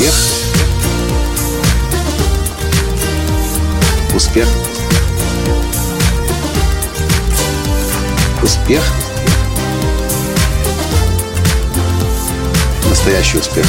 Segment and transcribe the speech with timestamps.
[0.00, 0.14] Успех.
[4.14, 4.48] Успех.
[8.42, 8.82] Успех.
[12.88, 13.66] Настоящий успех.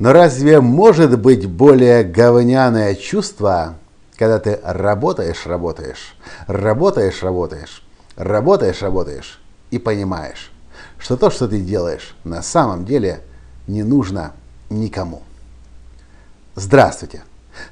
[0.00, 3.76] Но разве может быть более говняное чувство,
[4.16, 6.16] когда ты работаешь, работаешь,
[6.48, 7.84] работаешь, работаешь,
[8.16, 10.50] работаешь, работаешь и понимаешь,
[11.02, 13.22] что то, что ты делаешь, на самом деле
[13.66, 14.32] не нужно
[14.70, 15.22] никому.
[16.54, 17.22] Здравствуйте!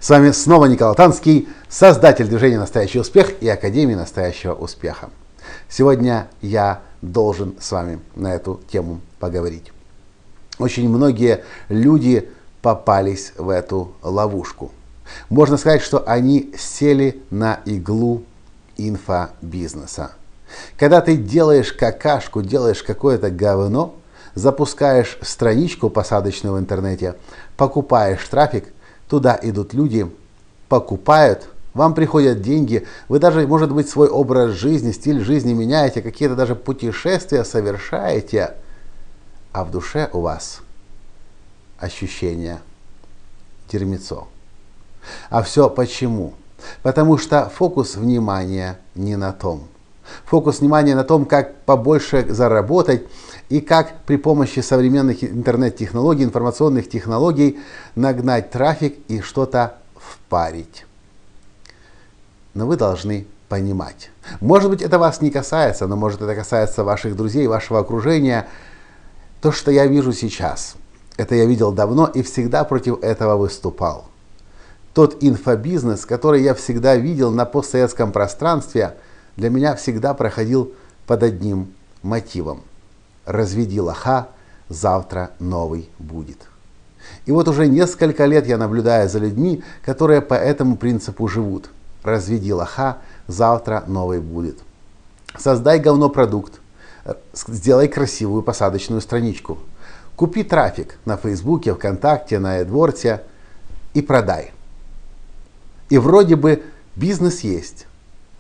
[0.01, 5.11] С вами снова Николай Танский, создатель движения «Настоящий успех» и Академии настоящего успеха.
[5.69, 9.73] Сегодня я должен с вами на эту тему поговорить.
[10.59, 12.29] Очень многие люди
[12.61, 14.73] попались в эту ловушку.
[15.29, 18.25] Можно сказать, что они сели на иглу
[18.77, 20.13] инфобизнеса.
[20.79, 23.95] Когда ты делаешь какашку, делаешь какое-то говно,
[24.35, 27.17] запускаешь страничку посадочную в интернете,
[27.57, 28.67] покупаешь трафик,
[29.09, 30.11] туда идут люди,
[30.69, 36.35] покупают, вам приходят деньги, вы даже, может быть, свой образ жизни, стиль жизни меняете, какие-то
[36.35, 38.55] даже путешествия совершаете–
[39.53, 40.61] а в душе у вас
[41.79, 42.61] ощущение
[43.69, 44.29] термицо.
[45.29, 46.35] А все почему?
[46.83, 49.67] Потому что фокус внимания не на том.
[50.27, 53.07] Фокус внимания на том, как побольше заработать
[53.49, 57.59] и как при помощи современных интернет-технологий, информационных технологий
[57.95, 60.87] нагнать трафик и что-то впарить.
[62.55, 64.11] Но вы должны понимать.
[64.41, 68.49] Может быть, это вас не касается, но может это касается ваших друзей, вашего окружения–
[69.41, 70.75] то, что я вижу сейчас,
[71.17, 74.05] это я видел давно и всегда против этого выступал.
[74.93, 78.97] Тот инфобизнес, который я всегда видел на постсоветском пространстве,
[79.41, 80.75] для меня всегда проходил
[81.07, 82.61] под одним мотивом.
[83.25, 84.29] Разведи лоха,
[84.69, 86.47] завтра новый будет.
[87.25, 91.71] И вот уже несколько лет я наблюдаю за людьми, которые по этому принципу живут.
[92.03, 92.99] Разведи лоха,
[93.29, 94.59] завтра новый будет.
[95.39, 96.61] Создай говно продукт,
[97.35, 99.57] сделай красивую посадочную страничку.
[100.17, 103.23] Купи трафик на Фейсбуке, ВКонтакте, на AdWords
[103.95, 104.53] и продай.
[105.89, 106.63] И вроде бы
[106.95, 107.87] бизнес есть,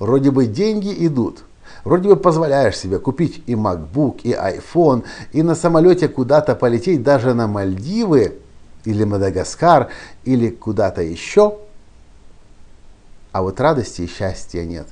[0.00, 1.44] вроде бы деньги идут,
[1.84, 7.32] вроде бы позволяешь себе купить и MacBook, и iPhone, и на самолете куда-то полететь, даже
[7.34, 8.38] на Мальдивы,
[8.84, 9.90] или Мадагаскар,
[10.24, 11.58] или куда-то еще,
[13.30, 14.88] а вот радости и счастья нет.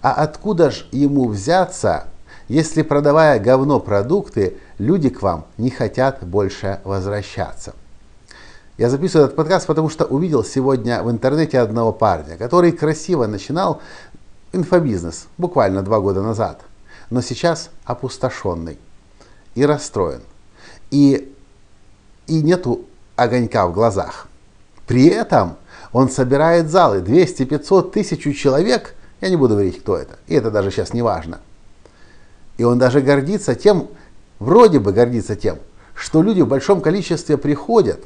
[0.00, 2.08] А откуда же ему взяться–
[2.48, 7.74] если продавая говно продукты, люди к вам не хотят больше возвращаться.
[8.78, 13.80] Я записываю этот подкаст, потому что увидел сегодня в интернете одного парня, который красиво начинал
[14.56, 16.62] инфобизнес буквально два года назад,
[17.10, 18.78] но сейчас опустошенный
[19.54, 20.22] и расстроен.
[20.90, 21.32] И,
[22.26, 22.84] и нету
[23.14, 24.28] огонька в глазах.
[24.86, 25.56] При этом
[25.92, 30.50] он собирает залы 200, 500, тысячу человек, я не буду говорить, кто это, и это
[30.50, 31.40] даже сейчас не важно–
[32.58, 33.88] и он даже гордится тем,
[34.38, 35.58] вроде бы гордится тем,
[35.94, 38.02] что люди в большом количестве приходят.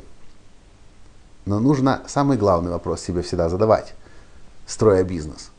[1.47, 3.95] Но нужно самый главный вопрос себе всегда задавать,
[4.67, 5.51] строя бизнес.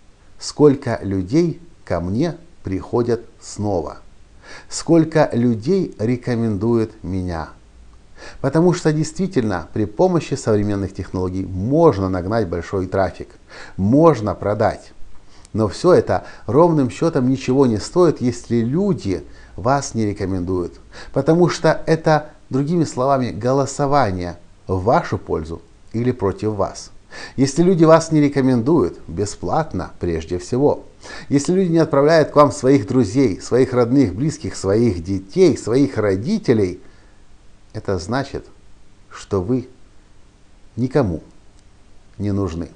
[0.42, 4.00] Сколько людей ко мне приходят снова?
[4.70, 7.50] Сколько людей рекомендуют меня?
[8.42, 13.30] Потому что действительно при помощи современных технологий можно нагнать большой трафик,
[13.78, 14.94] можно продать.
[15.54, 19.24] Но все это ровным счетом ничего не стоит, если люди
[19.56, 20.74] вас не рекомендуют.
[21.14, 25.62] Потому что это, другими словами, голосование в вашу пользу
[25.94, 26.90] или против вас.
[27.36, 30.86] Если люди вас не рекомендуют, бесплатно прежде всего.
[31.30, 36.80] Если люди не отправляют к вам своих друзей, своих родных, близких, своих детей, своих родителей,
[37.74, 38.46] это значит,
[39.10, 39.68] что вы
[40.76, 41.22] никому
[42.18, 42.70] не нужны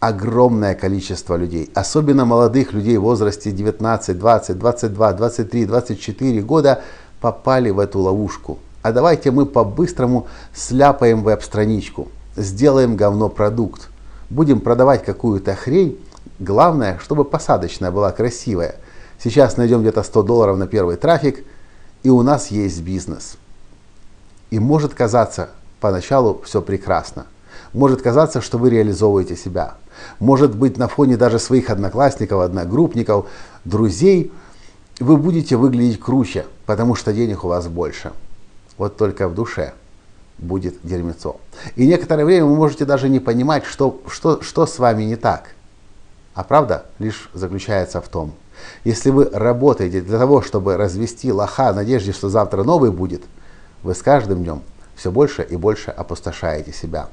[0.00, 6.82] огромное количество людей, особенно молодых людей в возрасте 19, 20, 22, 23, 24 года
[7.20, 8.58] попали в эту ловушку.
[8.82, 13.88] А давайте мы по-быстрому сляпаем веб-страничку, сделаем говно продукт,
[14.30, 15.98] будем продавать какую-то хрень,
[16.38, 18.76] главное, чтобы посадочная была красивая.
[19.22, 21.44] Сейчас найдем где-то 100 долларов на первый трафик,
[22.02, 23.36] и у нас есть бизнес.
[24.50, 25.50] И может казаться
[25.80, 27.26] поначалу все прекрасно.
[27.72, 29.74] Может казаться, что вы реализовываете себя.
[30.20, 33.26] Может быть, на фоне даже своих одноклассников, одногруппников,
[33.64, 34.32] друзей,
[35.00, 38.12] вы будете выглядеть круче, потому что денег у вас больше.
[38.78, 39.72] Вот только в душе
[40.38, 41.36] будет дерьмецо.
[41.76, 45.50] И некоторое время вы можете даже не понимать, что, что, что с вами не так.
[46.34, 48.34] А правда лишь заключается в том,
[48.84, 53.22] Если вы работаете для того, чтобы развести лоха в надежде, что завтра новый будет,
[53.82, 54.62] вы с каждым днем
[54.96, 57.08] все больше и больше опустошаете себя.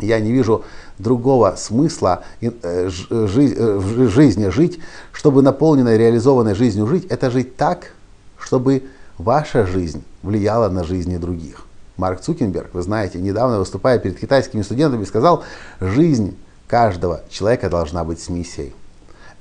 [0.00, 0.64] Я не вижу
[0.98, 4.78] другого смысла э, э, в жизни жить,
[5.12, 7.92] чтобы наполненной, реализованной жизнью жить, это жить так,
[8.38, 8.84] чтобы
[9.16, 11.67] ваша жизнь влияла на жизни других.
[11.98, 15.42] Марк Цукенберг, вы знаете, недавно выступая перед китайскими студентами, сказал,
[15.80, 18.72] жизнь каждого человека должна быть с миссией.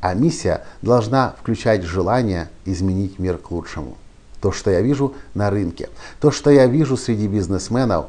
[0.01, 3.95] А миссия должна включать желание изменить мир к лучшему.
[4.41, 5.89] То, что я вижу на рынке,
[6.19, 8.07] то, что я вижу среди бизнесменов,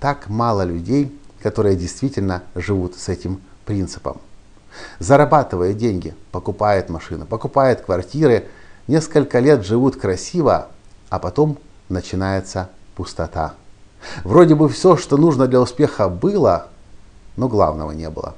[0.00, 4.18] так мало людей, которые действительно живут с этим принципом.
[4.98, 8.46] Зарабатывая деньги, покупает машины, покупает квартиры,
[8.86, 10.68] несколько лет живут красиво,
[11.10, 11.58] а потом
[11.90, 13.54] начинается пустота.
[14.24, 16.68] Вроде бы все, что нужно для успеха было,
[17.36, 18.34] но главного не было.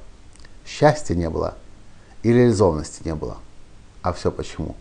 [0.65, 1.55] Счастья не было
[2.23, 3.37] и реализованности не было.
[4.01, 4.75] А все почему?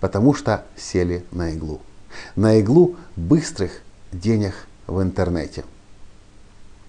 [0.00, 1.80] Потому что сели на иглу.
[2.36, 3.72] На иглу быстрых
[4.12, 4.54] денег
[4.86, 5.64] в интернете.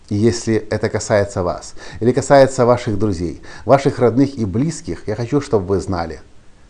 [0.09, 5.41] И если это касается вас, или касается ваших друзей, ваших родных и близких, я хочу,
[5.41, 6.21] чтобы вы знали,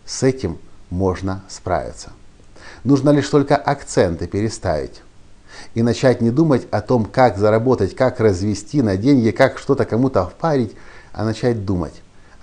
[0.06, 0.58] с этим
[0.90, 2.12] можно справиться.
[2.86, 5.02] Нужно лишь только акценты переставить
[5.74, 10.26] и начать не думать о том, как заработать, как развести на деньги, как что-то кому-то
[10.26, 10.76] впарить,
[11.14, 11.94] а начать думать,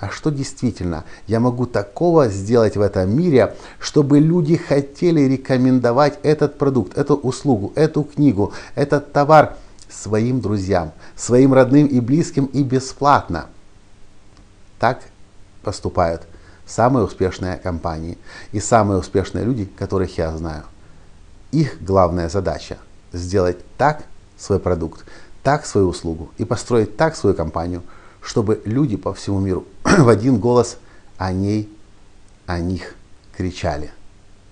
[0.03, 6.59] а что действительно я могу такого сделать в этом мире, чтобы люди хотели рекомендовать этот
[6.59, 9.57] продукт, эту услугу, эту книгу, этот товар
[9.89, 13.47] своим друзьям, своим родным и близким и бесплатно.
[14.81, 15.03] Так
[15.63, 16.23] поступают
[16.67, 18.19] самые успешные компании
[18.51, 20.65] и самые успешные люди, которых я знаю.
[21.53, 22.79] Их главная задача–
[23.13, 24.05] сделать так
[24.37, 25.05] свой продукт,
[25.43, 27.83] так свою услугу и построить так свою компанию,
[28.21, 30.79] чтобы люди по всему миру в один голос
[31.19, 31.73] о ней,
[32.47, 32.95] о них
[33.37, 33.91] кричали.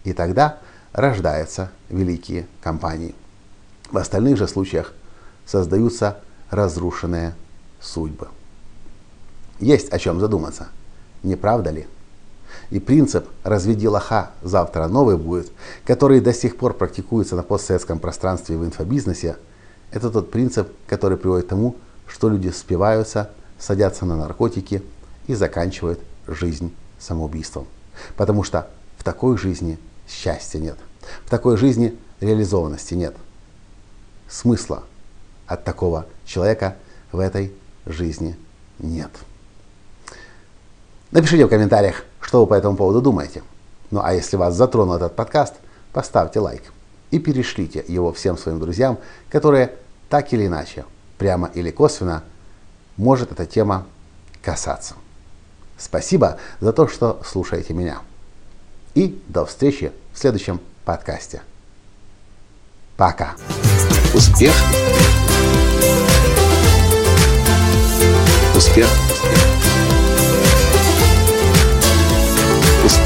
[0.05, 0.59] И тогда
[0.93, 3.15] рождаются великие компании.
[3.91, 4.93] В остальных же случаях
[5.47, 6.21] создаются
[6.51, 7.35] разрушенные
[7.81, 8.29] судьбы.
[9.59, 10.69] Есть о чем задуматься,
[11.23, 11.87] не правда ли?
[12.71, 15.51] И принцип «разведи лоха, завтра новый будет»,
[15.85, 19.37] который до сих пор практикуется на постсоветском пространстве в инфобизнесе,
[19.91, 21.77] это тот принцип, который приводит к тому,
[22.07, 24.83] что люди спиваются, садятся на наркотики
[25.27, 27.67] и заканчивают жизнь самоубийством.
[28.17, 28.69] Потому что
[28.99, 30.77] в такой жизни счастья нет.
[31.25, 33.15] В такой жизни реализованности нет.
[34.29, 34.85] Смысла
[35.47, 36.77] от такого человека
[37.11, 37.53] в этой
[37.87, 38.37] жизни
[38.79, 39.11] нет.
[41.11, 43.43] Напишите в комментариях, что вы по этому поводу думаете.
[43.91, 45.55] Ну а если вас затронул этот подкаст,
[45.93, 46.63] поставьте лайк
[47.11, 48.99] и перешлите его всем своим друзьям,
[49.29, 49.75] которые
[50.09, 50.85] так или иначе,
[51.19, 52.23] прямо или косвенно,
[52.97, 53.85] может эта тема
[54.43, 54.95] касаться.
[55.77, 57.99] Спасибо за то, что слушаете меня.
[58.95, 61.43] И до встречи в следующем подкасте.
[62.97, 63.35] Пока.
[64.15, 64.55] Успех.
[68.55, 68.87] Успех.
[69.11, 69.50] Успех.